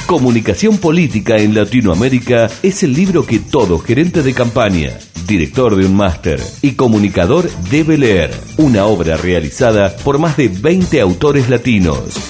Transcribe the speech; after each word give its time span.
Comunicación 0.07 0.77
Política 0.77 1.39
en 1.39 1.55
Latinoamérica 1.55 2.45
es 2.63 2.83
el 2.83 2.93
libro 2.93 3.23
que 3.27 3.39
todo 3.41 3.79
gerente 3.79 4.21
de 4.21 4.35
campaña, 4.35 4.91
director 5.27 5.75
de 5.75 5.87
un 5.87 5.97
máster 5.97 6.39
y 6.61 6.77
comunicador 6.77 7.45
debe 7.71 7.97
leer. 7.97 8.29
Una 8.59 8.85
obra 8.85 9.17
realizada 9.17 9.89
por 10.05 10.21
más 10.21 10.37
de 10.37 10.51
20 10.63 11.01
autores 11.01 11.49
latinos. 11.49 12.21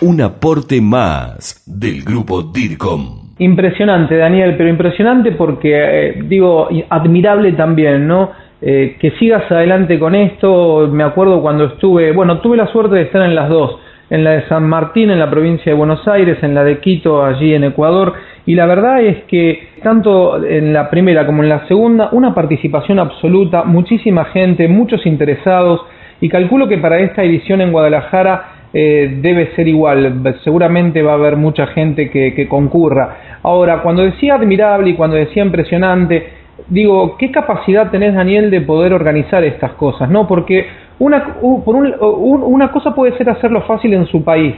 Un 0.00 0.22
aporte 0.22 0.80
más 0.80 1.62
del 1.66 2.02
grupo 2.02 2.42
DIRCOM. 2.42 3.34
Impresionante, 3.38 4.16
Daniel, 4.16 4.54
pero 4.56 4.70
impresionante 4.70 5.32
porque, 5.32 5.70
eh, 5.74 6.22
digo, 6.24 6.68
admirable 6.88 7.52
también, 7.52 8.08
¿no? 8.08 8.30
Eh, 8.62 8.96
que 8.98 9.10
sigas 9.18 9.48
adelante 9.52 9.98
con 9.98 10.14
esto. 10.14 10.88
Me 10.90 11.04
acuerdo 11.04 11.42
cuando 11.42 11.66
estuve, 11.66 12.12
bueno, 12.12 12.40
tuve 12.40 12.56
la 12.56 12.66
suerte 12.72 12.96
de 12.96 13.02
estar 13.02 13.22
en 13.22 13.34
las 13.34 13.50
dos 13.50 13.78
en 14.10 14.24
la 14.24 14.30
de 14.32 14.48
San 14.48 14.64
Martín, 14.68 15.10
en 15.10 15.18
la 15.18 15.30
provincia 15.30 15.70
de 15.70 15.78
Buenos 15.78 16.06
Aires, 16.08 16.38
en 16.42 16.54
la 16.54 16.64
de 16.64 16.78
Quito, 16.78 17.24
allí 17.24 17.54
en 17.54 17.64
Ecuador, 17.64 18.14
y 18.46 18.54
la 18.54 18.66
verdad 18.66 19.02
es 19.02 19.24
que 19.24 19.68
tanto 19.82 20.42
en 20.42 20.72
la 20.72 20.88
primera 20.88 21.26
como 21.26 21.42
en 21.42 21.50
la 21.50 21.66
segunda, 21.68 22.08
una 22.12 22.34
participación 22.34 22.98
absoluta, 22.98 23.64
muchísima 23.64 24.24
gente, 24.26 24.66
muchos 24.68 25.04
interesados, 25.04 25.80
y 26.20 26.28
calculo 26.28 26.66
que 26.66 26.78
para 26.78 26.98
esta 26.98 27.22
edición 27.22 27.60
en 27.60 27.70
Guadalajara 27.70 28.58
eh, 28.72 29.18
debe 29.20 29.54
ser 29.54 29.68
igual, 29.68 30.22
seguramente 30.42 31.02
va 31.02 31.12
a 31.12 31.14
haber 31.14 31.36
mucha 31.36 31.66
gente 31.68 32.10
que, 32.10 32.34
que 32.34 32.48
concurra. 32.48 33.38
Ahora, 33.42 33.82
cuando 33.82 34.02
decía 34.02 34.34
admirable 34.34 34.90
y 34.90 34.94
cuando 34.94 35.16
decía 35.16 35.44
impresionante, 35.44 36.38
digo, 36.68 37.16
¿qué 37.18 37.30
capacidad 37.30 37.90
tenés, 37.90 38.14
Daniel, 38.14 38.50
de 38.50 38.62
poder 38.62 38.92
organizar 38.92 39.44
estas 39.44 39.72
cosas? 39.72 40.10
¿No? 40.10 40.26
Porque 40.26 40.66
una, 40.98 41.34
por 41.40 41.76
una 41.76 42.72
cosa 42.72 42.94
puede 42.94 43.16
ser 43.16 43.30
hacerlo 43.30 43.62
fácil 43.62 43.94
en 43.94 44.06
su 44.06 44.24
país, 44.24 44.54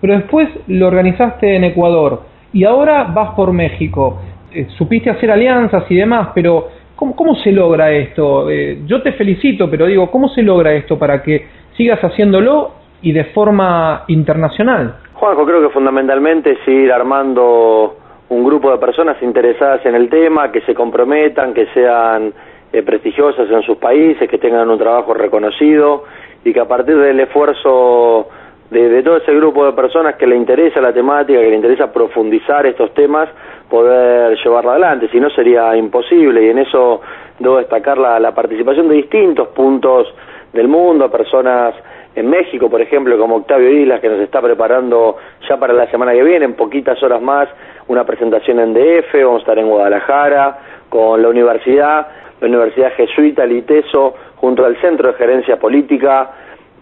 pero 0.00 0.14
después 0.14 0.48
lo 0.66 0.88
organizaste 0.88 1.56
en 1.56 1.64
Ecuador 1.64 2.22
y 2.52 2.64
ahora 2.64 3.04
vas 3.04 3.34
por 3.34 3.52
México. 3.52 4.18
Eh, 4.52 4.66
supiste 4.76 5.10
hacer 5.10 5.30
alianzas 5.30 5.84
y 5.88 5.96
demás, 5.96 6.28
pero 6.34 6.68
¿cómo, 6.96 7.14
cómo 7.16 7.34
se 7.36 7.52
logra 7.52 7.90
esto? 7.90 8.50
Eh, 8.50 8.82
yo 8.86 9.02
te 9.02 9.12
felicito, 9.12 9.70
pero 9.70 9.86
digo, 9.86 10.10
¿cómo 10.10 10.28
se 10.28 10.42
logra 10.42 10.72
esto 10.72 10.98
para 10.98 11.22
que 11.22 11.46
sigas 11.76 12.00
haciéndolo 12.02 12.72
y 13.02 13.12
de 13.12 13.24
forma 13.26 14.04
internacional? 14.08 14.96
Juanjo, 15.14 15.44
creo 15.44 15.62
que 15.62 15.72
fundamentalmente 15.72 16.52
es 16.52 16.68
ir 16.68 16.92
armando 16.92 17.96
un 18.28 18.44
grupo 18.44 18.70
de 18.70 18.78
personas 18.78 19.20
interesadas 19.22 19.84
en 19.86 19.94
el 19.94 20.08
tema, 20.08 20.50
que 20.50 20.60
se 20.62 20.74
comprometan, 20.74 21.52
que 21.54 21.66
sean 21.74 22.32
eh, 22.74 22.82
prestigiosas 22.82 23.48
en 23.48 23.62
sus 23.62 23.76
países, 23.78 24.28
que 24.28 24.38
tengan 24.38 24.68
un 24.68 24.78
trabajo 24.78 25.14
reconocido 25.14 26.02
y 26.44 26.52
que 26.52 26.58
a 26.58 26.66
partir 26.66 26.96
del 26.96 27.20
esfuerzo 27.20 28.28
de, 28.68 29.00
todo 29.04 29.18
ese 29.18 29.32
grupo 29.32 29.64
de 29.64 29.72
personas 29.74 30.16
que 30.16 30.26
le 30.26 30.34
interesa 30.34 30.80
la 30.80 30.92
temática, 30.92 31.38
que 31.38 31.50
le 31.50 31.54
interesa 31.54 31.92
profundizar 31.92 32.66
estos 32.66 32.92
temas, 32.92 33.28
poder 33.70 34.36
llevarla 34.42 34.72
adelante, 34.72 35.08
si 35.12 35.20
no 35.20 35.30
sería 35.30 35.76
imposible. 35.76 36.44
Y 36.44 36.48
en 36.48 36.58
eso 36.58 37.00
debo 37.38 37.58
destacar 37.58 37.96
la, 37.96 38.18
la 38.18 38.34
participación 38.34 38.88
de 38.88 38.96
distintos 38.96 39.48
puntos 39.48 40.12
del 40.52 40.66
mundo, 40.66 41.08
personas 41.12 41.76
en 42.14 42.30
México, 42.30 42.70
por 42.70 42.80
ejemplo, 42.80 43.18
como 43.18 43.36
Octavio 43.36 43.70
Islas, 43.70 44.00
que 44.00 44.08
nos 44.08 44.20
está 44.20 44.40
preparando 44.40 45.16
ya 45.48 45.56
para 45.56 45.72
la 45.72 45.90
semana 45.90 46.12
que 46.12 46.22
viene, 46.22 46.44
en 46.44 46.54
poquitas 46.54 47.02
horas 47.02 47.20
más, 47.20 47.48
una 47.88 48.04
presentación 48.04 48.60
en 48.60 48.74
DF, 48.74 49.12
vamos 49.24 49.36
a 49.36 49.40
estar 49.40 49.58
en 49.58 49.68
Guadalajara, 49.68 50.58
con 50.88 51.20
la 51.22 51.28
universidad, 51.28 52.06
la 52.40 52.46
Universidad 52.46 52.92
Jesuita 52.92 53.44
Liteso, 53.44 54.14
junto 54.36 54.64
al 54.64 54.76
Centro 54.80 55.08
de 55.08 55.14
Gerencia 55.14 55.58
Política, 55.58 56.30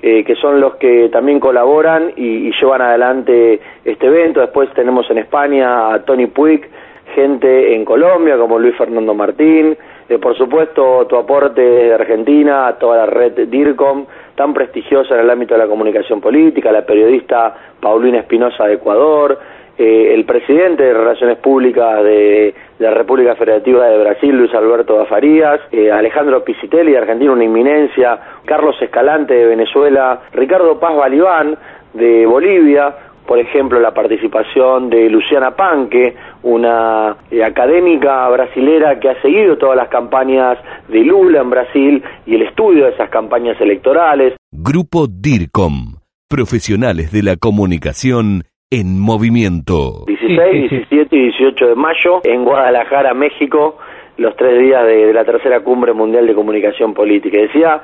eh, 0.03 0.25
que 0.25 0.35
son 0.37 0.61
los 0.61 0.75
que 0.75 1.09
también 1.11 1.41
colaboran 1.41 2.13
y, 2.17 2.49
y, 2.49 2.53
llevan 2.61 2.83
adelante 2.83 3.61
este 3.85 4.07
evento. 4.07 4.41
Después 4.41 4.69
tenemos 4.75 5.09
en 5.11 5.19
España 5.19 5.95
a 5.95 6.05
Tony 6.05 6.27
Puig, 6.27 6.69
gente 7.15 7.75
en 7.75 7.85
Colombia 7.85 8.37
como 8.37 8.59
Luis 8.59 8.77
Fernando 8.77 9.15
Martín, 9.15 9.77
eh, 10.09 10.19
por 10.19 10.37
supuesto 10.37 11.07
tu 11.07 11.17
aporte 11.17 11.63
de 11.63 11.95
Argentina, 11.95 12.67
a 12.67 12.79
toda 12.79 12.99
la 12.99 13.07
red 13.07 13.49
DIRCOM, 13.49 14.07
tan 14.35 14.55
prestigiosa 14.55 15.15
en 15.15 15.21
el 15.21 15.31
ámbito 15.31 15.55
de 15.55 15.61
la 15.61 15.67
comunicación 15.67 16.21
política, 16.21 16.73
la 16.73 16.85
periodista 16.85 17.55
Paulina 17.81 18.19
Espinosa 18.19 18.65
de 18.65 18.75
Ecuador, 18.75 19.39
eh, 19.79 20.13
el 20.15 20.25
presidente 20.25 20.83
de 20.83 20.93
Relaciones 20.93 21.39
Públicas 21.39 22.05
de, 22.05 22.55
la 22.79 22.91
República 22.91 23.35
Federativa 23.37 23.87
de 23.87 23.99
Brasil, 23.99 24.37
Luis 24.37 24.53
Alberto 24.55 24.97
Dafarías, 24.97 25.61
eh, 25.71 25.91
Alejandro 25.91 26.45
Pisitelli 26.45 26.93
de 26.93 26.99
Argentina, 26.99 27.33
una 27.33 27.45
inminencia, 27.45 28.19
Carlos 28.45 28.77
Escalante 28.83 29.35
de 29.35 29.47
Venezuela, 29.47 30.21
Ricardo 30.33 30.79
Paz 30.79 30.97
Balibán 30.97 31.57
de 31.95 32.27
Bolivia, 32.27 32.95
por 33.33 33.39
ejemplo, 33.39 33.81
la 33.81 33.95
participación 33.95 34.91
de 34.91 35.09
Luciana 35.09 35.53
Panque, 35.57 36.15
una 36.43 37.17
eh, 37.31 37.43
académica 37.43 38.29
brasilera 38.29 39.01
que 39.01 39.09
ha 39.09 39.23
seguido 39.23 39.57
todas 39.57 39.75
las 39.75 39.89
campañas 39.89 40.59
de 40.89 40.99
Lula 40.99 41.41
en 41.41 41.49
Brasil 41.49 42.03
y 42.27 42.35
el 42.35 42.43
estudio 42.43 42.85
de 42.85 42.91
esas 42.91 43.09
campañas 43.09 43.59
electorales. 43.59 44.35
Grupo 44.53 45.07
DIRCOM, 45.07 45.95
profesionales 46.29 47.11
de 47.11 47.23
la 47.23 47.37
comunicación 47.37 48.43
en 48.71 49.01
movimiento. 49.01 50.05
16, 50.07 50.69
17 50.71 51.17
y 51.17 51.23
18 51.31 51.69
de 51.69 51.75
mayo 51.75 52.21
en 52.25 52.45
Guadalajara, 52.45 53.15
México, 53.15 53.79
los 54.19 54.37
tres 54.37 54.61
días 54.61 54.85
de, 54.85 55.11
la 55.15 55.25
tercera 55.25 55.61
cumbre 55.61 55.95
mundial 55.95 56.27
de 56.27 56.35
comunicación 56.35 56.93
política. 56.93 57.39
Decía 57.39 57.81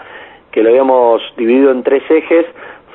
que 0.53 0.63
lo 0.63 0.69
habíamos 0.69 1.23
dividido 1.39 1.71
en 1.71 1.83
tres 1.85 2.03
ejes, 2.11 2.45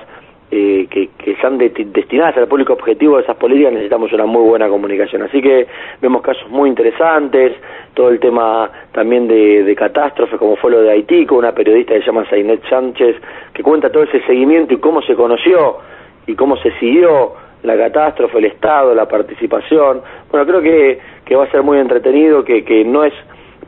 eh, 0.50 0.86
que, 0.90 1.10
que, 1.18 1.32
están 1.32 1.58
destinadas 1.58 2.36
al 2.38 2.48
público 2.48 2.72
objetivo 2.72 3.16
de 3.16 3.22
esas 3.22 3.36
políticas 3.36 3.72
necesitamos 3.72 4.12
una 4.12 4.24
muy 4.24 4.42
buena 4.48 4.68
comunicación. 4.68 5.22
Así 5.22 5.42
que 5.42 5.66
vemos 6.00 6.22
casos 6.22 6.48
muy 6.48 6.70
interesantes, 6.70 7.52
todo 7.92 8.08
el 8.08 8.18
tema 8.18 8.70
también 8.92 9.28
de, 9.28 9.62
de 9.64 9.74
catástrofes, 9.76 10.38
como 10.38 10.56
fue 10.56 10.70
lo 10.70 10.80
de 10.80 10.90
Haití, 10.90 11.26
con 11.26 11.38
una 11.38 11.52
periodista 11.52 11.92
que 11.92 12.00
se 12.00 12.06
llama 12.06 12.24
Zainet 12.30 12.66
Sánchez, 12.68 13.16
que 13.52 13.62
cuenta 13.62 13.90
todo 13.90 14.04
ese 14.04 14.22
seguimiento 14.22 14.72
y 14.72 14.78
cómo 14.78 15.02
se 15.02 15.14
conoció 15.14 15.78
y 16.26 16.34
cómo 16.34 16.56
se 16.56 16.70
siguió 16.78 17.34
la 17.62 17.76
catástrofe, 17.76 18.38
el 18.38 18.46
Estado, 18.46 18.94
la 18.94 19.06
participación. 19.06 20.00
Bueno, 20.30 20.46
creo 20.46 20.62
que, 20.62 20.98
que 21.24 21.36
va 21.36 21.44
a 21.44 21.50
ser 21.50 21.62
muy 21.62 21.78
entretenido, 21.78 22.44
que, 22.44 22.64
que 22.64 22.84
no 22.84 23.04
es 23.04 23.12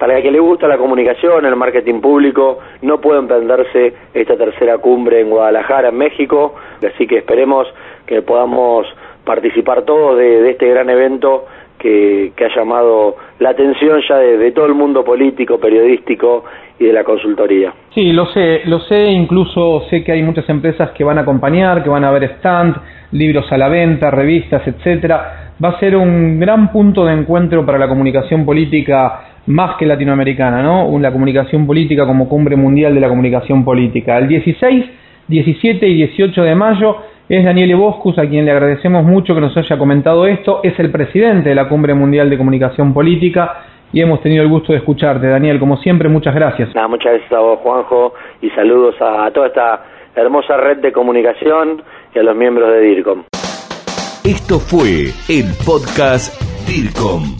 para 0.01 0.17
el 0.17 0.23
que 0.23 0.31
le 0.31 0.41
gusta 0.41 0.67
la 0.67 0.79
comunicación, 0.79 1.45
el 1.45 1.55
marketing 1.57 2.01
público, 2.01 2.59
no 2.81 3.03
puede 3.03 3.19
emprenderse 3.19 3.93
esta 4.15 4.35
tercera 4.35 4.79
cumbre 4.79 5.21
en 5.21 5.29
Guadalajara, 5.29 5.91
en 5.91 5.99
México, 5.99 6.55
así 6.79 7.07
que 7.07 7.19
esperemos 7.19 7.69
que 8.07 8.23
podamos 8.23 8.87
participar 9.27 9.83
todos 9.83 10.17
de, 10.17 10.51
este 10.51 10.69
gran 10.71 10.89
evento 10.89 11.45
que, 11.79 12.33
ha 12.35 12.57
llamado 12.57 13.17
la 13.41 13.51
atención 13.51 14.01
ya 14.09 14.17
de, 14.17 14.51
todo 14.53 14.65
el 14.65 14.75
mundo 14.75 15.05
político, 15.05 15.61
periodístico 15.61 16.45
y 16.79 16.87
de 16.87 16.95
la 16.95 17.05
consultoría. 17.05 17.75
Sí, 17.95 18.11
lo 18.13 18.25
sé, 18.33 18.63
lo 18.65 18.81
sé, 18.81 19.05
incluso 19.05 19.83
sé 19.91 20.03
que 20.03 20.13
hay 20.13 20.23
muchas 20.23 20.49
empresas 20.49 20.93
que 20.93 21.05
van 21.05 21.19
a 21.19 21.23
acompañar, 21.23 21.83
que 21.83 21.91
van 21.91 22.05
a 22.05 22.11
ver 22.11 22.25
stand, 22.39 22.75
libros 23.13 23.53
a 23.53 23.59
la 23.59 23.69
venta, 23.69 24.11
revistas, 24.11 24.67
etcétera. 24.67 25.53
Va 25.63 25.71
a 25.71 25.79
ser 25.79 25.95
un 25.95 26.41
gran 26.41 26.73
punto 26.73 27.05
de 27.05 27.13
encuentro 27.13 27.67
para 27.67 27.77
la 27.77 27.87
comunicación 27.87 28.47
política 28.47 29.27
más 29.51 29.77
que 29.77 29.87
latinoamericana, 29.87 30.63
¿no? 30.63 30.99
La 30.99 31.13
comunicación 31.13 31.67
política 31.67 32.07
como 32.07 32.29
cumbre 32.29 32.57
mundial 32.57 32.95
de 32.95 33.01
la 33.01 33.09
comunicación 33.09 33.65
política. 33.65 34.17
El 34.19 34.29
16, 34.29 34.85
17 35.29 35.87
y 35.87 35.95
18 35.95 36.43
de 36.43 36.55
mayo 36.55 36.97
es 37.29 37.45
Daniele 37.45 37.75
Boscus, 37.75 38.19
a 38.19 38.27
quien 38.27 38.45
le 38.45 38.53
agradecemos 38.53 39.05
mucho 39.05 39.35
que 39.35 39.41
nos 39.41 39.57
haya 39.57 39.79
comentado 39.79 40.27
esto. 40.27 40.61
Es 40.63 40.79
el 40.79 40.91
presidente 40.91 41.51
de 41.51 41.55
la 41.55 41.69
Cumbre 41.69 41.95
Mundial 41.95 42.31
de 42.31 42.39
Comunicación 42.39 42.93
Política 42.93 43.65
y 43.93 44.01
hemos 44.01 44.21
tenido 44.23 44.43
el 44.43 44.49
gusto 44.49 44.73
de 44.73 44.79
escucharte. 44.79 45.27
Daniel, 45.27 45.59
como 45.59 45.77
siempre, 45.77 46.09
muchas 46.09 46.35
gracias. 46.35 46.71
muchas 46.89 47.13
gracias 47.13 47.33
a 47.33 47.41
vos, 47.41 47.59
Juanjo, 47.61 48.15
y 48.41 48.51
saludos 48.51 48.97
a 49.01 49.31
toda 49.33 49.49
esta 49.49 49.85
hermosa 50.15 50.57
red 50.57 50.79
de 50.79 50.93
comunicación 50.93 51.83
y 52.15 52.19
a 52.19 52.23
los 52.23 52.37
miembros 52.37 52.71
de 52.73 52.81
DIRCOM. 52.81 53.25
Esto 54.25 54.59
fue 54.59 55.11
el 55.29 55.47
podcast 55.65 56.35
DIRCOM 56.69 57.40